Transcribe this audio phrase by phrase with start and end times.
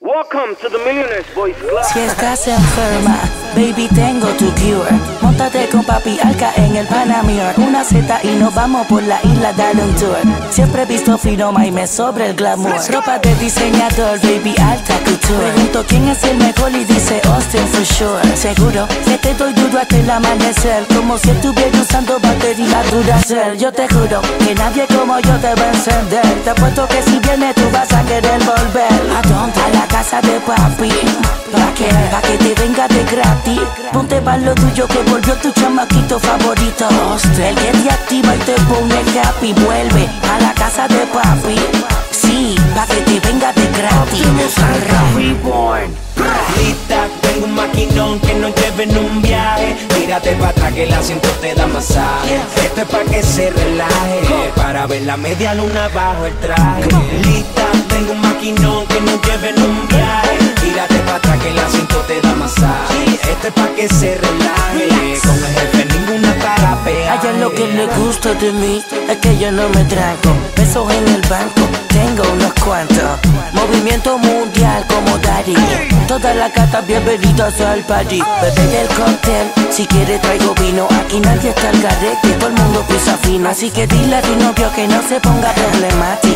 [0.00, 1.82] Welcome to the Millionaires Boys Club.
[1.92, 3.18] Si estás enferma,
[3.56, 4.88] baby, tengo tu cure.
[5.20, 7.42] Móntate con papi Alca en el Panamir.
[7.56, 10.16] Una Z y nos vamos por la isla dar un tour.
[10.50, 12.76] Siempre he visto fino y me sobre el glamour.
[12.92, 15.50] Ropa de diseñador, baby, alta couture.
[15.52, 18.36] Pregunto quién es el mejor y dice Austin for sure.
[18.36, 20.86] Seguro que te doy duro hasta el amanecer.
[20.94, 23.58] Como si estuviera usando batería Duracell.
[23.58, 26.24] Yo te juro que nadie como yo te va a encender.
[26.44, 28.57] Te apuesto que si vienes tú vas a querer volver.
[30.48, 30.90] Papi.
[31.52, 33.60] Pa' que, pa' que te venga de gratis.
[33.92, 36.88] Ponte pa' lo tuyo que volvió tu chamaquito favorito.
[37.48, 39.52] El que te activa y te pone happy.
[39.64, 41.56] Vuelve a la casa de papi.
[42.10, 44.26] Sí, pa' que te venga de gratis.
[45.14, 45.90] Reborn.
[46.56, 49.76] Lista, tengo un maquinón que nos lleve en un viaje.
[49.94, 52.40] Tírate para atrás que el asiento te da masaje.
[52.64, 56.88] Esto es para que se relaje, para ver la media luna bajo el traje.
[67.58, 70.30] Que le gusta de mí es que yo no me tranco.
[70.54, 73.18] Pesos en el banco, tengo unos cuantos.
[73.52, 75.54] Movimiento mundial como Daddy.
[76.06, 78.22] Todas las gatas bienvenidas al party.
[78.42, 80.86] Bebé del cóctel, si quiere traigo vino.
[81.00, 83.48] Aquí nadie está al garete, todo el mundo pisa fino.
[83.48, 86.27] Así que dile a tu novio que no se ponga problemático.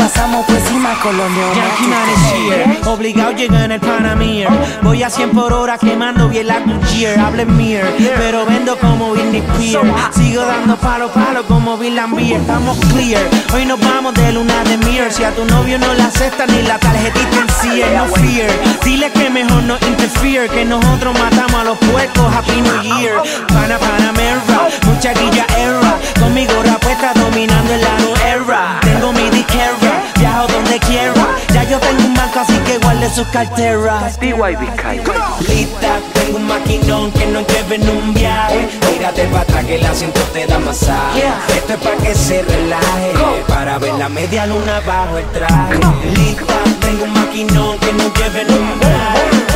[0.00, 4.48] Pasamos por encima los Yankee Man is here, obligado el Panamir.
[4.80, 7.20] Voy a 100 por hora quemando bien la Guccier.
[7.20, 7.82] Hable mir,
[8.16, 9.86] pero vendo como Britney Spears.
[10.14, 12.40] Sigo dando palo palo como Bill Beer.
[12.40, 15.12] Estamos clear, hoy nos vamos de luna de mir.
[15.12, 18.50] Si a tu novio no le acepta ni la tarjetita en sí, no fear.
[18.82, 22.34] Dile que mejor no interfere, que nosotros matamos a los puercos.
[22.34, 24.40] Happy New Year, pana Panamera,
[24.86, 25.98] mucha guilla era.
[26.18, 27.84] Con mi gorra puesta dominando el
[33.10, 34.18] guarde sus carteras.
[35.48, 38.68] Lista, tengo un maquinón que nos lleve en un viaje.
[38.92, 41.22] Tírate para atrás que el asiento te da masaje.
[41.56, 43.12] Esto es para que se relaje,
[43.48, 45.74] para ver la media luna bajo el traje.
[46.14, 49.49] Lista, tengo un maquinón que nos lleve en un viaje.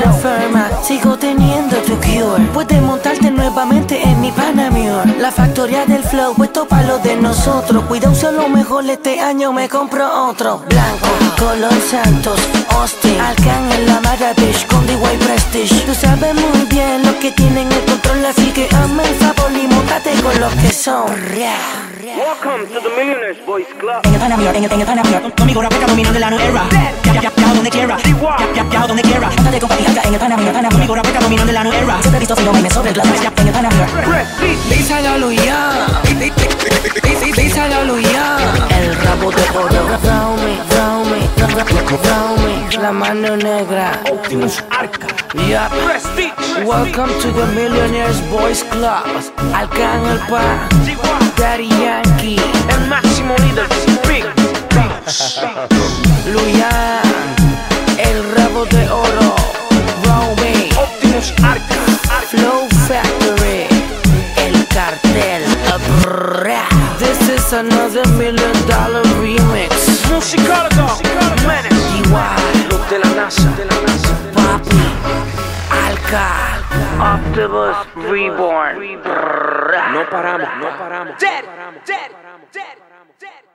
[0.00, 2.44] Enferma, sigo teniendo tu cure.
[2.52, 5.06] Puedes montarte nuevamente en mi Panamur.
[5.18, 7.84] La factoría del flow, puesto para lo de nosotros.
[7.84, 10.62] Cuida un solo mejor este año, me compro otro.
[10.68, 11.08] Blanco,
[11.38, 13.20] color Santos, Austin.
[13.20, 15.80] Alcan en la Maravish con DY Prestige.
[15.86, 19.66] Tú sabes muy bien lo que tienen el control, así que hazme el favor y
[19.68, 21.06] montate con los que son.
[22.12, 24.00] Welcome to the Millionaires Boys Club.
[24.04, 25.34] En el Panamur, en el, en el Panamur.
[25.34, 26.92] Conmigo rapeta dominando la nueva era.
[27.04, 27.96] Ya, ya, ya, donde quiera.
[27.98, 29.11] Ya, ya, viajo donde quiera.
[30.14, 30.72] En el el Panamur.
[30.72, 31.98] Conmigo rapeta dominando la nueva.
[32.00, 33.16] Siempre he visto fino y me sobre el glamour.
[33.36, 33.86] En el Panamur.
[34.68, 35.86] Díselo Luya,
[37.36, 38.36] díselo Luya.
[38.78, 39.88] El rabo de oro.
[40.04, 41.20] Round me, round me,
[42.08, 42.82] round me.
[42.82, 44.00] La mano negra.
[44.10, 45.06] Optimus Arca.
[45.48, 45.70] Yeah.
[46.64, 49.04] Welcome to the Millionaires Boys Club.
[49.54, 50.68] Arcángel Pa.
[51.36, 52.40] Daddy Yankee.
[52.68, 53.66] El máximo líder.
[54.06, 54.24] Big.
[56.32, 57.11] Luyan.
[67.54, 69.68] Another million dollar remix.
[70.08, 70.32] DY.
[72.70, 73.50] Los de la NASA.
[74.32, 74.84] Papi,
[75.70, 76.28] Alca,
[77.14, 77.76] Optimus
[78.08, 79.02] Reborn.
[79.92, 81.18] No paramos, no paramos.
[81.20, 81.44] Dead,
[81.86, 82.10] dead,
[82.52, 82.78] dead,
[83.20, 83.51] dead.